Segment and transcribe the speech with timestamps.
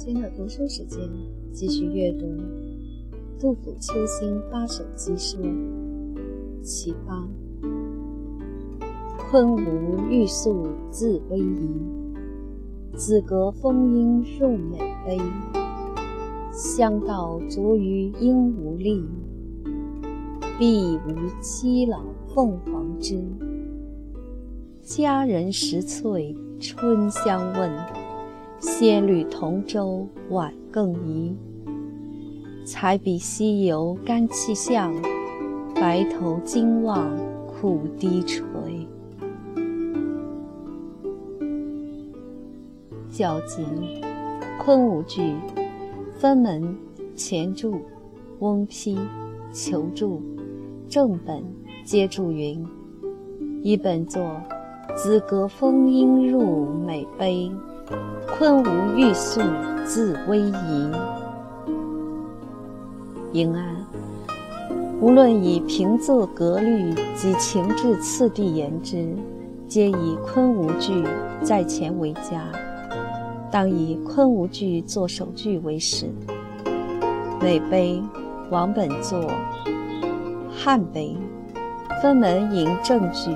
[0.00, 1.06] 间的读书时间，
[1.52, 2.26] 继续阅读
[3.38, 5.38] 杜甫《秋兴八首集说》
[6.62, 7.28] 其八。
[9.18, 15.18] 昆吾玉素自逶迤，子格风音入美悲。
[16.50, 19.04] 香道着于鹦鹉立，
[20.58, 21.12] 碧无
[21.42, 23.22] 栖老凤凰枝。
[24.80, 27.70] 佳人识翠春相问，
[28.60, 31.34] 仙侣同舟晚更移。
[32.66, 34.94] 才比西游干气象，
[35.74, 37.10] 白头金望
[37.46, 38.44] 苦低垂。
[43.08, 43.66] 较紧，
[44.62, 45.34] 昆吾句，
[46.18, 46.76] 分门
[47.16, 47.80] 前注、
[48.40, 48.98] 翁批、
[49.52, 50.22] 求注、
[50.86, 51.42] 正本
[51.82, 52.62] 皆注云。
[53.62, 54.22] 一本作。
[54.96, 57.50] 子格风音入美碑，
[58.26, 59.40] 昆吾玉素
[59.84, 60.92] 自逶迤。
[63.32, 63.76] 迎安，
[65.00, 69.14] 无论以平仄格律及情志次第言之，
[69.68, 71.04] 皆以昆吾句
[71.42, 72.44] 在前为佳。
[73.50, 76.06] 当以昆吾句作首句为始。
[77.40, 78.02] 美碑，
[78.50, 79.30] 王本作
[80.50, 81.16] 汉碑，
[82.02, 83.34] 分门引正句。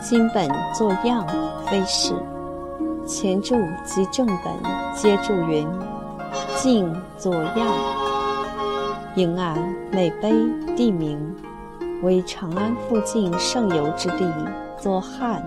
[0.00, 1.26] 今本作样，
[1.66, 2.14] 非是。
[3.06, 3.54] 前注
[3.84, 4.36] 及正本
[4.92, 5.64] 皆注云：
[6.56, 7.56] 静作样。
[9.14, 9.56] 迎安
[9.92, 10.34] 美碑
[10.76, 11.16] 地名，
[12.02, 14.28] 为长安附近盛游之地。
[14.80, 15.40] 作汉，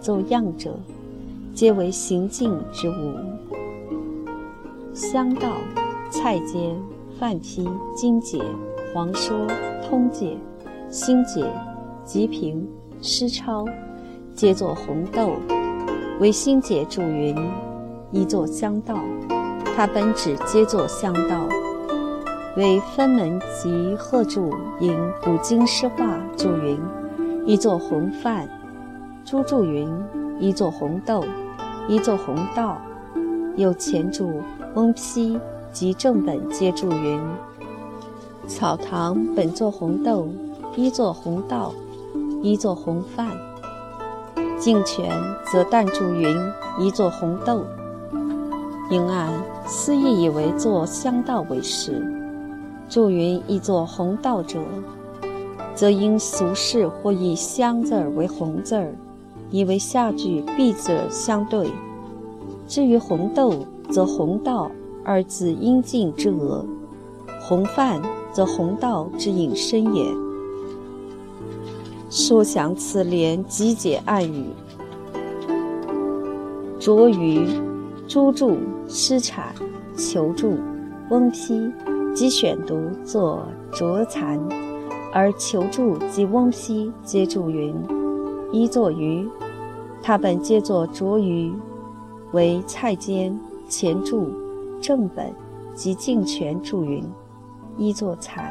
[0.00, 0.76] 作样者，
[1.54, 3.14] 皆为行进之物。
[4.92, 5.48] 香道、
[6.10, 6.76] 蔡监、
[7.20, 8.42] 范批、金解、
[8.92, 9.46] 黄说、
[9.88, 10.36] 通解、
[10.90, 11.46] 新解、
[12.04, 12.68] 吉平。
[13.00, 13.64] 诗抄，
[14.34, 15.30] 皆作红豆，
[16.20, 17.34] 为新解注云：
[18.10, 18.94] 一作香道，
[19.74, 21.48] 它本旨皆作香道，
[22.58, 24.94] 为分门及贺注引
[25.24, 26.78] 古今诗画注云：
[27.46, 28.46] 一作红范，
[29.24, 29.90] 朱注云：
[30.38, 31.24] 一作红豆，
[31.88, 32.76] 一作红道，
[33.56, 34.42] 有前注
[34.74, 35.40] 翁批
[35.72, 37.18] 及正本皆注云：
[38.46, 40.28] 草堂本作红豆，
[40.76, 41.72] 一作红道。
[42.42, 43.28] 一作红饭，
[44.60, 45.10] 敬泉
[45.50, 46.36] 则淡注云
[46.78, 47.64] 一作红豆。
[48.90, 49.32] 应按
[49.66, 52.04] 思意以为作香道为实，
[52.86, 54.60] 注云亦作红道者，
[55.74, 58.92] 则因俗世或以香字儿为红字儿，
[59.50, 61.70] 以为下句必字相对。
[62.68, 63.54] 至于红豆，
[63.90, 64.70] 则红道
[65.02, 66.66] 二字音近之额，
[67.40, 70.04] 红饭则红道之引申也。
[72.10, 74.46] 说详此联，集解暗语。
[76.80, 77.46] 着于
[78.08, 79.54] 朱注、诗产、
[79.96, 80.58] 求注、
[81.08, 81.72] 翁批
[82.12, 84.40] 即选读作着残，
[85.12, 87.72] 而求注及翁批皆注云：
[88.50, 89.28] 一作于，
[90.02, 91.52] 他本皆作着于，
[92.32, 93.38] 为蔡监
[93.68, 94.28] 前注、
[94.80, 95.32] 正本
[95.76, 97.04] 及敬泉注云：
[97.76, 98.50] 一作残。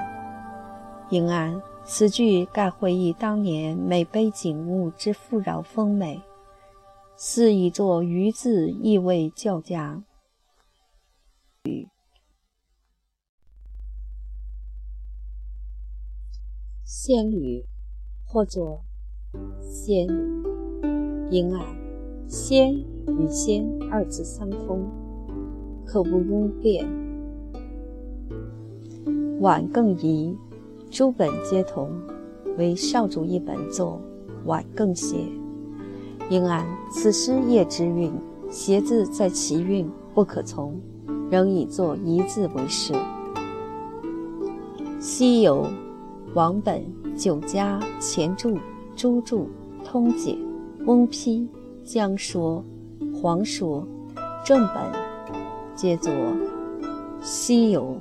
[1.09, 1.61] 应安。
[1.91, 6.21] 此句盖回忆当年美碑景物之富饶丰美，
[7.17, 10.03] 似以作“鱼”字意味较佳。
[16.85, 17.65] 仙侣，
[18.23, 18.83] 或作
[19.59, 21.27] 仙侣。
[21.31, 21.65] 因爱
[22.27, 24.87] 仙与仙二字相通，
[25.87, 26.87] 可不庸变。
[29.41, 30.37] 晚更宜。
[30.91, 31.91] 诸本皆同，
[32.57, 34.01] 唯少主一本作
[34.45, 35.17] 晚更歇。
[36.29, 38.11] 应按此诗叶之韵，
[38.49, 40.79] 谐字在其韵不可从，
[41.29, 42.93] 仍以作一字为是。
[44.99, 45.65] 西游、
[46.33, 46.83] 王本、
[47.15, 48.57] 九家、钱注、
[48.95, 49.47] 朱注、
[49.85, 50.37] 通解、
[50.85, 51.47] 翁批、
[51.83, 52.63] 江说、
[53.13, 53.87] 黄说、
[54.43, 54.83] 正本，
[55.75, 56.11] 皆作
[57.21, 57.95] 西游，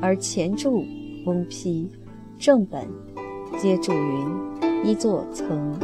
[0.00, 0.84] 而钱注、
[1.24, 1.90] 翁批。
[2.38, 2.86] 正本
[3.58, 5.74] 皆住云一座层，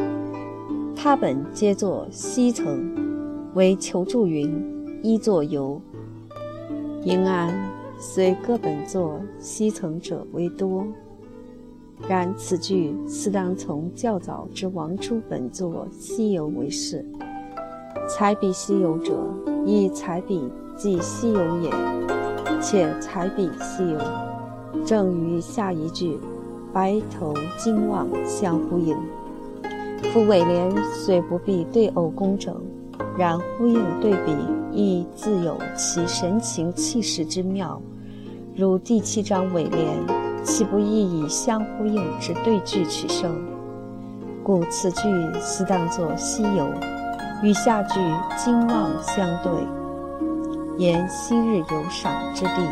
[0.94, 2.94] 他本皆作西层，
[3.54, 5.80] 为求助云一座游。
[7.04, 7.52] 应安
[7.98, 10.86] 虽各本作西层者为多，
[12.06, 17.04] 然此句似当从较早之王初本作西游为是。
[18.08, 19.16] 才比西游者，
[19.64, 21.70] 亦才比即西游也，
[22.60, 23.98] 且才比西游
[24.84, 26.18] 正与下一句。
[26.72, 28.96] 白头金望相呼应，
[30.10, 32.56] 夫尾联虽不必对偶工整，
[33.18, 34.34] 然呼应对比
[34.72, 37.78] 亦自有其神情气势之妙。
[38.56, 39.86] 如第七章尾联，
[40.42, 43.30] 岂不亦以相呼应之对句取胜？
[44.42, 45.02] 故此句
[45.40, 46.66] 似当作西游，
[47.42, 48.00] 与下句
[48.38, 49.52] 金望相对，
[50.78, 52.66] 言昔日游赏之地，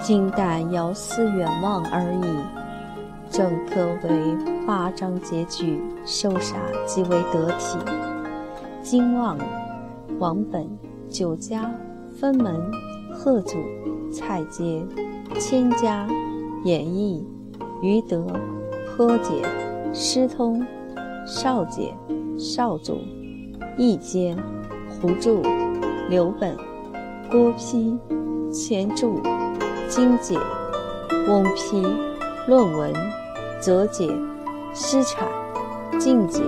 [0.00, 2.60] 今但遥思远望而已。
[3.30, 4.36] 正可为
[4.66, 7.78] 八章结句，收煞极为得体。
[8.82, 9.38] 金旺、
[10.18, 10.68] 王本、
[11.08, 11.72] 酒家、
[12.18, 12.60] 分门、
[13.12, 13.56] 贺祖、
[14.12, 14.84] 蔡阶、
[15.38, 16.08] 千家、
[16.64, 17.24] 演义、
[17.82, 18.26] 余德、
[18.96, 19.44] 颇解、
[19.94, 20.66] 师通、
[21.24, 21.94] 少解、
[22.36, 22.98] 少祖、
[23.78, 24.36] 义阶、
[25.00, 25.40] 胡著、
[26.08, 26.56] 刘本、
[27.30, 27.96] 郭丕、
[28.50, 29.20] 钱注、
[29.88, 30.36] 金解、
[31.28, 31.80] 翁丕、
[32.48, 32.92] 论文。
[33.60, 34.10] 则解、
[34.74, 35.28] 师产、
[35.98, 36.42] 净解、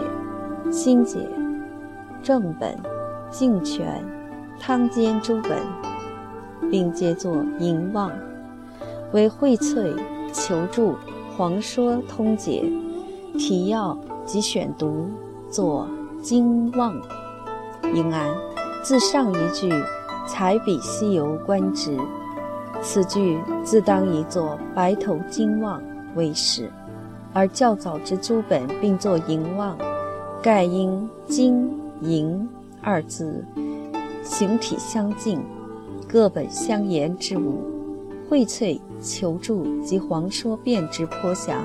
[0.71, 1.29] 心解、
[2.23, 2.77] 正本、
[3.31, 4.03] 净全、
[4.59, 5.59] 汤煎诸本，
[6.71, 8.11] 并皆作淫望，
[9.13, 9.95] 为荟萃、
[10.33, 10.97] 求助、
[11.37, 12.65] 黄说通解、
[13.39, 15.11] 提要及选读，
[15.51, 15.87] 作
[16.23, 16.95] 经望。
[17.95, 18.35] 应安，
[18.83, 19.71] 自上一句
[20.27, 21.99] 采笔西游观之，
[22.81, 25.83] 此句自当以作白头经望
[26.15, 26.71] 为始。
[27.35, 29.77] 而较早之诸本并作淫望，
[30.43, 31.71] 盖因金
[32.03, 32.49] 银
[32.83, 33.45] 二字
[34.23, 35.41] 形体相近，
[36.07, 37.63] 各本相言之物，
[38.29, 41.63] 荟萃求助及黄说辨之颇详，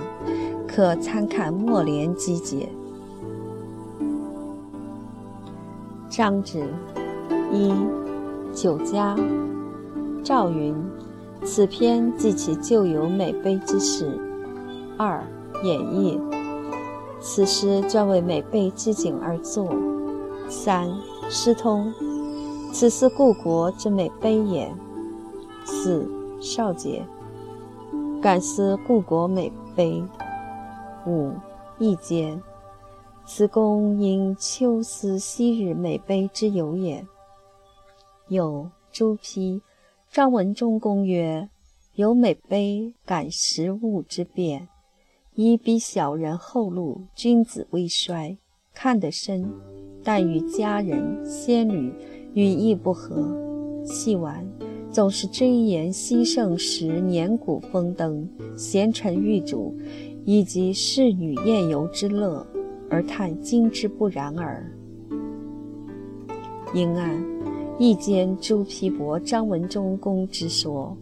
[0.67, 2.69] 可参看末联机解。
[6.09, 6.63] 章旨
[7.51, 7.73] 一
[8.53, 9.15] 酒家
[10.23, 10.73] 赵云，
[11.43, 14.17] 此篇记其旧友美碑之事。
[14.97, 15.21] 二
[15.63, 16.19] 演绎，
[17.19, 19.67] 此诗专为美碑之景而作。
[20.49, 20.89] 三
[21.29, 21.93] 诗通，
[22.71, 24.73] 此思故国之美碑也。
[25.65, 26.07] 四
[26.39, 27.05] 少杰，
[28.21, 30.03] 感思故国美碑。
[31.05, 31.33] 五
[31.79, 32.41] 意间，
[33.25, 37.05] 此公因秋思昔日美碑之由也。
[38.29, 39.61] 有朱批，
[40.11, 41.49] 张文忠公曰：
[41.95, 44.69] 有美碑，感时物之变。
[45.39, 48.35] 以比小人后路，君子未衰，
[48.73, 49.47] 看得深，
[50.03, 51.93] 但与佳人、仙侣
[52.33, 53.37] 语意不合。
[53.85, 54.43] 戏玩，
[54.89, 59.77] 总是追言西盛时年古风灯、贤臣御主，
[60.25, 62.43] 以及侍女宴游之乐，
[62.89, 64.65] 而叹今之不然耳。
[66.73, 67.23] 因案，
[67.77, 70.97] 亦见朱批驳张文忠公之说。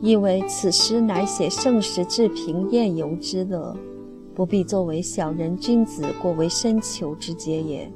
[0.00, 3.76] 以为此诗乃写盛时治平宴游之乐，
[4.34, 7.90] 不必作为小人君子过为深求之节也。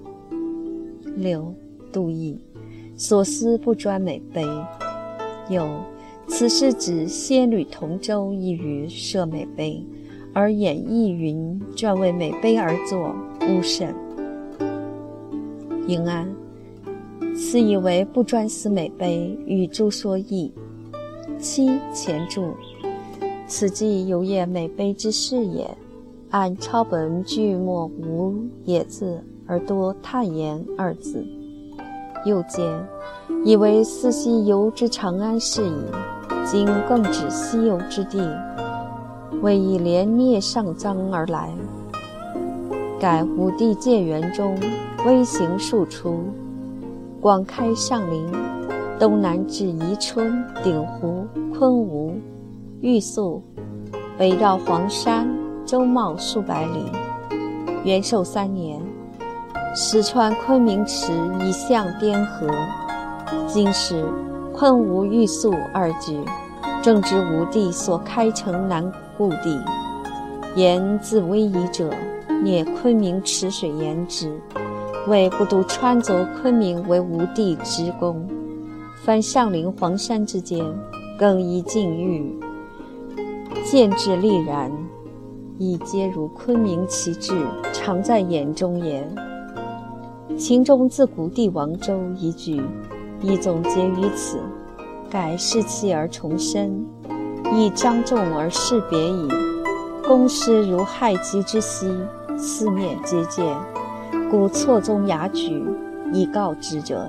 [1.17, 1.55] 六
[1.91, 2.39] 杜毅，
[2.97, 4.45] 所思不专美碑。
[5.49, 5.67] 有
[6.27, 9.83] 此诗指仙侣同舟一隅设美碑，
[10.33, 13.15] 而演义云专为美碑而作，
[13.49, 13.95] 勿甚。
[15.87, 16.35] 应安，
[17.35, 20.53] 此以为不专思美碑，与诸说异。
[21.45, 22.55] 七前注，
[23.47, 25.71] 此即有业美碑之事也。
[26.31, 28.35] 按抄本句末无
[28.65, 31.23] 也字，而多叹言二字。
[32.25, 32.65] 又见，
[33.45, 35.75] 以为四西游之长安事矣。
[36.47, 38.27] 今更指西游之地，
[39.43, 41.51] 为以连灭上章而来。
[42.99, 44.59] 改武帝建元中，
[45.05, 46.21] 微行数出，
[47.21, 48.27] 广开上林。
[48.97, 51.24] 东南至宜春、鼎湖、
[51.65, 52.21] 昆吾、
[52.83, 53.43] 玉宿，
[54.19, 55.27] 北绕黄山、
[55.65, 56.93] 周茂数百里。
[57.85, 58.79] 元寿三年，
[59.75, 62.47] 始穿昆明池以向滇河。
[63.47, 64.05] 今时
[64.53, 66.21] 昆吾、玉宿二举，
[66.83, 69.59] 正值吴地所开城南故地。
[70.57, 71.91] 言自威仪者，
[72.43, 74.39] 聂昆明池水言之，
[75.09, 78.29] 为不独穿凿昆明为吴地之功。
[79.03, 80.63] 凡上陵黄山之间，
[81.17, 82.37] 更以境遇，
[83.65, 84.71] 见之立然，
[85.59, 87.33] 亦皆如昆明其志，
[87.73, 89.07] 常在眼中也。
[90.37, 92.61] 秦中自古帝王州一句，
[93.21, 94.41] 亦总结于此，
[95.09, 96.85] 改士气而重申，
[97.53, 99.29] 亦张重而示别矣。
[100.07, 101.89] 公师如害鸡之息，
[102.37, 103.57] 四面皆见，
[104.29, 105.65] 故错综雅举，
[106.13, 107.09] 以告之者。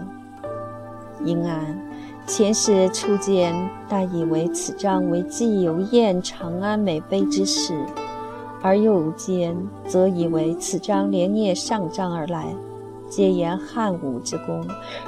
[1.23, 1.81] 应安，
[2.27, 3.53] 前世初见，
[3.87, 7.73] 但以为此章为既有宴长安美碑之事；
[8.63, 9.55] 而又见，
[9.87, 12.47] 则以为此章连聂上章而来，
[13.07, 14.65] 皆言汉武之功，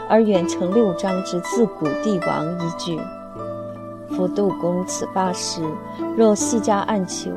[0.07, 2.99] 而远承六章之自古帝王一句。
[4.15, 5.63] 夫杜公此八诗，
[6.15, 7.31] 若细加暗求，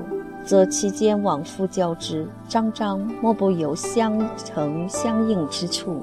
[0.45, 6.03] 则其间往复交织，章章莫不有相承相应之处。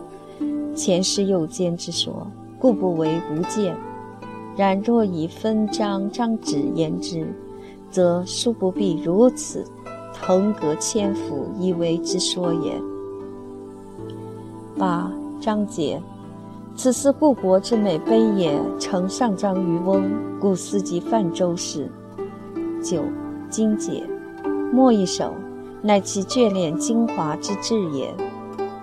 [0.76, 2.26] 前世右兼之说，
[2.68, 3.74] 故不为无见。
[4.58, 7.26] 然若以分章章旨言之，
[7.90, 9.64] 则殊不必如此
[10.14, 12.74] 腾格千幅以为之说也。
[14.78, 15.10] 八
[15.40, 16.02] 章节，
[16.76, 20.04] 此思故国之美碑也，承上章于翁，
[20.38, 21.90] 故思及泛舟事。
[22.84, 23.02] 九
[23.50, 24.04] 精解，
[24.74, 25.34] 末一首，
[25.82, 28.14] 乃其眷恋精华之志也。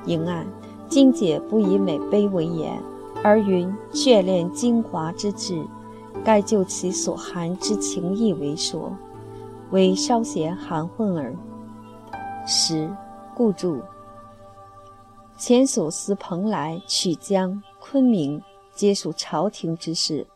[0.07, 0.47] 迎案，
[0.89, 2.81] 精解不以美碑为言。
[3.25, 5.67] 而云眷恋精华之志，
[6.23, 8.93] 该就其所含之情意为说，
[9.71, 11.35] 为稍嫌含混耳。
[12.47, 12.95] 十
[13.35, 13.81] 故注。
[15.39, 18.43] 前所思蓬莱、曲江、昆明，
[18.75, 20.27] 皆属朝廷之事。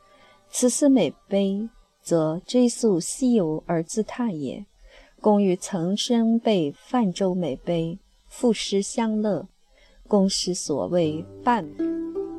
[0.48, 1.68] 此思美碑，
[2.02, 4.64] 则追溯西游而自叹也。
[5.20, 9.46] 公欲曾生被泛舟美碑，赋诗相乐，
[10.08, 11.68] 公诗所谓半。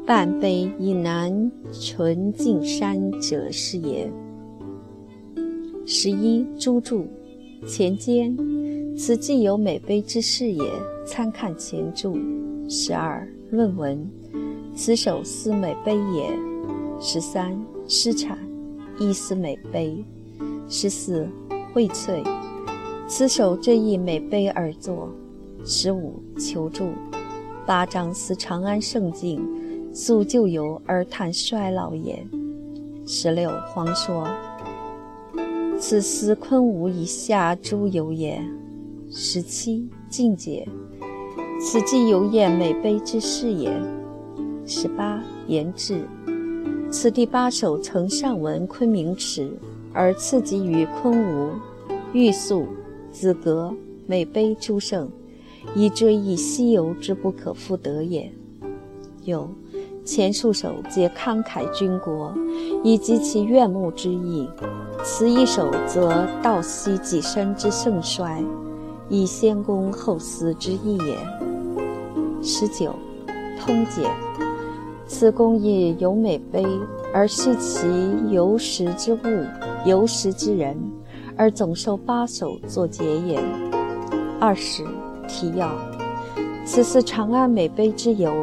[0.10, 4.12] 半碑以南纯净山者是也。
[5.86, 7.06] 十一朱注
[7.68, 8.36] 前间，
[8.98, 10.64] 此既有美碑之事也。
[11.06, 12.18] 参看前注。
[12.68, 14.10] 十二论文，
[14.76, 16.36] 此首思美碑也。
[17.00, 17.56] 十三
[17.88, 18.36] 诗产，
[19.00, 20.04] 亦思美碑。
[20.68, 21.28] 十四
[21.72, 22.24] 荟萃，
[23.08, 25.08] 此首这一美碑而作。
[25.64, 26.94] 十五求助，
[27.68, 29.59] 八章思长安盛境。
[29.92, 32.26] 溯旧游而叹衰老也。
[33.06, 34.28] 十六黄说
[35.80, 38.42] ：“此思昆吾以下诸游也。”
[39.12, 40.68] 十七静解，
[41.60, 43.72] 此即游宴美杯之事也。
[44.68, 46.08] 十八言志，
[46.92, 49.52] 此第八首曾上文昆明池，
[49.92, 51.50] 而次及于昆吾、
[52.14, 52.68] 玉素、
[53.12, 53.74] 子格
[54.06, 55.10] 美杯诸胜，
[55.74, 58.32] 以追忆西游之不可复得也。
[59.26, 59.50] 有。
[60.10, 62.34] 前数首皆慷慨军国，
[62.84, 64.50] 以及其怨慕之意；
[65.04, 68.44] 此一首则道惜己身之盛衰，
[69.08, 71.16] 以先公后私之意也。
[72.42, 72.92] 十九，
[73.62, 74.02] 通解。
[75.06, 76.66] 此公亦有美碑，
[77.14, 77.86] 而叙其
[78.32, 79.20] 游时之物、
[79.86, 80.76] 游时之人，
[81.36, 83.40] 而总收八首作结也。
[84.40, 84.84] 二十，
[85.28, 85.70] 提要。
[86.66, 88.34] 此次长安美碑之由。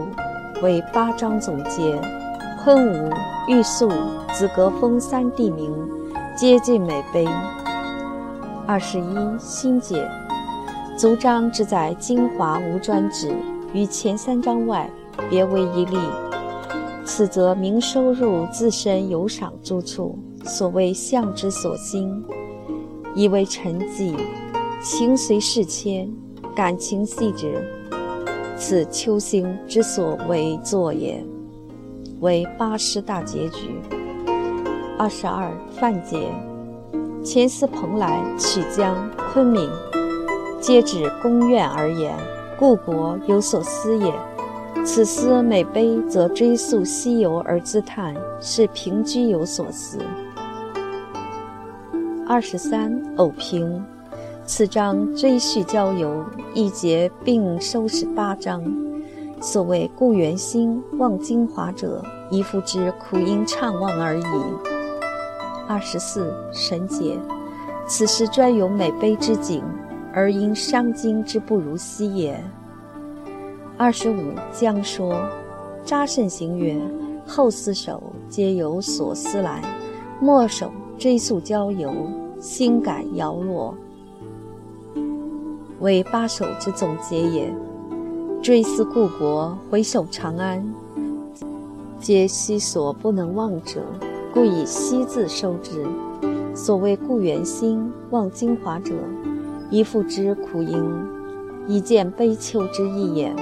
[0.67, 1.97] 为八章总结，
[2.59, 3.09] 昆吾、
[3.47, 3.89] 玉素、
[4.33, 5.73] 紫阁峰三地名，
[6.37, 7.25] 皆尽美碑。
[8.67, 9.05] 二十一
[9.39, 10.11] 新解，
[10.99, 13.33] 足章之在精华无专指，
[13.73, 14.91] 于前三章外
[15.31, 15.97] 别为一例。
[17.05, 22.25] 此则明收入自身有赏诸处，所谓相之所兴，
[23.15, 24.17] 以为沉寂，
[24.83, 26.11] 情随事迁，
[26.57, 27.65] 感情细致。
[28.59, 31.23] 此秋兴之所为作也，
[32.21, 33.69] 为八诗大结局。
[34.99, 36.33] 二十二范节，
[37.23, 39.71] 前思蓬莱、曲江、昆明，
[40.59, 42.17] 皆指宫苑而言，
[42.59, 44.13] 故国有所思也。
[44.85, 49.99] 此思每悲，则追溯西游而自叹，是平居有所思。
[52.27, 53.85] 二十三偶评。
[54.49, 56.25] 此章追叙郊游，
[56.55, 58.63] 一节并收拾八章。
[59.41, 62.01] 所谓故园心，望精华者，
[62.31, 64.25] 一复之苦因怅望而已。
[65.67, 67.19] 二十四神解，
[67.89, 69.65] 此诗专有美碑之景，
[70.13, 72.41] 而因伤今之不如昔也。
[73.77, 75.21] 二十五将说，
[75.83, 76.81] 扎慎行曰：
[77.27, 79.61] 后四首皆有所思来，
[80.21, 81.93] 末首追溯郊游，
[82.39, 83.75] 心感摇落。
[85.81, 87.53] 为八首之总结也。
[88.43, 90.65] 追思故国，回首长安，
[91.99, 93.83] 皆昔所不能忘者，
[94.33, 95.85] 故以昔字收之。
[96.55, 98.95] 所谓故园心，望京华者，
[99.71, 100.83] 一复之苦因，
[101.67, 103.35] 以见悲秋之意也。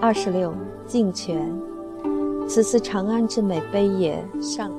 [0.00, 0.54] 二十六
[0.86, 1.52] 敬泉，
[2.46, 4.24] 此次长安之美碑也。
[4.40, 4.70] 上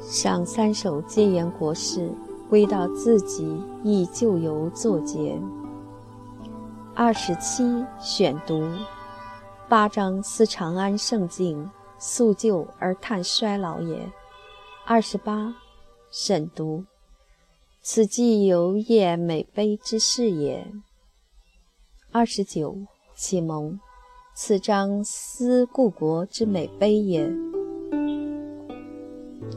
[0.00, 2.10] 上三首皆言国事。
[2.48, 5.38] 归到自己，亦旧游作结。
[6.94, 8.62] 二十七选读，
[9.68, 14.10] 八章思长安盛景，溯旧而叹衰老也。
[14.86, 15.54] 二十八
[16.10, 16.84] 审读，
[17.82, 20.66] 此即游宴美悲之事也。
[22.12, 22.78] 二十九
[23.14, 23.78] 启蒙，
[24.34, 27.30] 此章思故国之美悲也。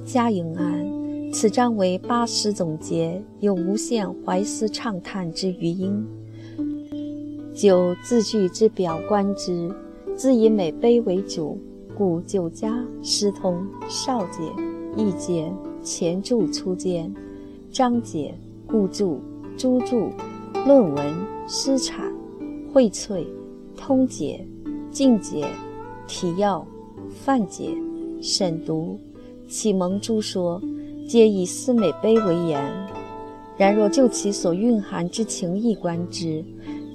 [0.03, 0.88] 嘉应安，
[1.31, 6.03] 此章为八诗总结，有无限怀思畅叹之余音。
[7.53, 9.69] 九字句之表观之，
[10.15, 11.59] 自以美碑为主，
[11.95, 14.41] 故九家、诗通、少解、
[14.97, 17.13] 易解、前注、粗简、
[17.71, 18.33] 章解、
[18.65, 19.21] 故注、
[19.55, 20.09] 诸注、
[20.65, 21.13] 论文、
[21.47, 21.93] 诗阐、
[22.73, 23.23] 荟萃、
[23.77, 24.43] 通解、
[24.89, 25.45] 进解、
[26.07, 26.65] 提要、
[27.23, 27.69] 范解、
[28.19, 28.99] 审读。
[29.47, 30.61] 启蒙诸说，
[31.09, 32.63] 皆以思美碑为言。
[33.57, 36.45] 然若就其所蕴含之情意观之，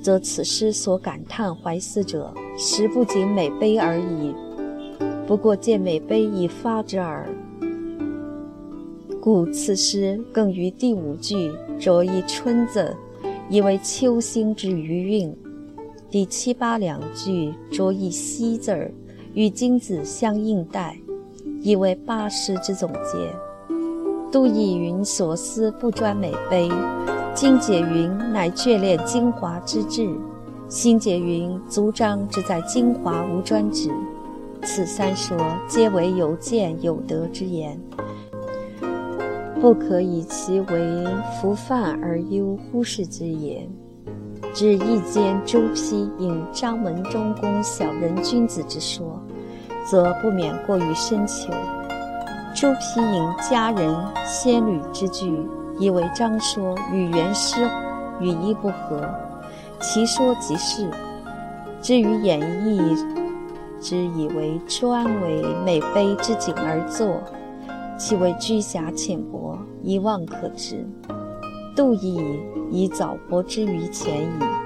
[0.00, 4.32] 则此诗所感叹怀思者，实不仅美碑而已。
[5.26, 7.28] 不过见美碑以发之耳。
[9.20, 12.94] 故此诗更于第五句着一“春”字，
[13.50, 15.32] 以为秋兴之余韵；
[16.08, 18.92] 第七八两句着一“夕”字儿，
[19.34, 20.96] 与金子相应带。
[21.62, 23.43] 以为八诗之总结。
[24.34, 26.68] 杜意云所思不专美碑，
[27.32, 30.12] 今解云乃眷恋精华之志，
[30.68, 33.88] 心解云足章之在精华无专之。
[34.64, 35.38] 此三说
[35.68, 37.80] 皆为有见有德之言，
[39.60, 41.06] 不可以其为
[41.40, 43.64] 浮泛而忧忽视之也。
[44.52, 49.22] 指一间朱批引张门中宫小人君子之说。
[49.86, 51.52] 则不免过于深求。
[52.54, 53.92] 朱批引佳人
[54.24, 55.44] 仙侣之句，
[55.76, 57.68] 以为章说与原诗
[58.20, 59.04] 语意不合，
[59.80, 60.88] 其说即是。
[61.82, 62.96] 至于演绎
[63.80, 67.20] 之，以为专为美碑之景而作，
[67.98, 70.86] 其为居狭浅薄，一望可知。
[71.74, 74.63] 杜意以早博之于前矣。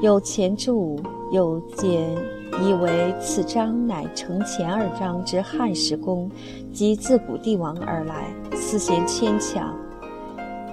[0.00, 1.00] 有前注，
[1.32, 2.16] 有简。
[2.62, 6.28] 以为此章乃承前二章之汉时公
[6.72, 9.76] 及自古帝王而来，此嫌牵强。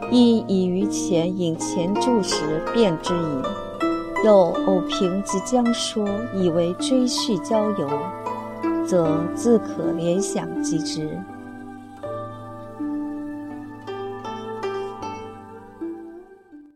[0.09, 4.23] 亦以于前引前注时辨之矣。
[4.23, 7.89] 又偶凭及将说，以为追叙交游，
[8.87, 11.09] 则自可联想即之。